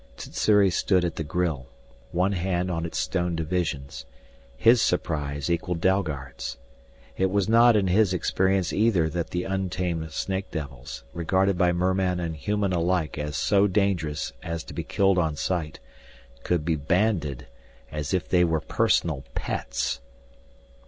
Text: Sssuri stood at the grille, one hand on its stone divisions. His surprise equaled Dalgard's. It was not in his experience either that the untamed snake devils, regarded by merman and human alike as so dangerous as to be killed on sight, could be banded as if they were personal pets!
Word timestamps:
Sssuri 0.17 0.71
stood 0.71 1.05
at 1.05 1.15
the 1.17 1.23
grille, 1.23 1.67
one 2.11 2.31
hand 2.31 2.71
on 2.71 2.87
its 2.87 2.97
stone 2.97 3.35
divisions. 3.35 4.07
His 4.57 4.81
surprise 4.81 5.47
equaled 5.47 5.79
Dalgard's. 5.79 6.57
It 7.17 7.29
was 7.29 7.47
not 7.47 7.75
in 7.75 7.85
his 7.85 8.11
experience 8.11 8.73
either 8.73 9.09
that 9.09 9.29
the 9.29 9.43
untamed 9.43 10.11
snake 10.11 10.49
devils, 10.49 11.03
regarded 11.13 11.55
by 11.55 11.71
merman 11.71 12.19
and 12.19 12.35
human 12.35 12.73
alike 12.73 13.19
as 13.19 13.37
so 13.37 13.67
dangerous 13.67 14.33
as 14.41 14.63
to 14.63 14.73
be 14.73 14.83
killed 14.83 15.19
on 15.19 15.35
sight, 15.35 15.79
could 16.41 16.65
be 16.65 16.75
banded 16.75 17.45
as 17.91 18.11
if 18.11 18.27
they 18.27 18.43
were 18.43 18.59
personal 18.59 19.23
pets! 19.35 20.01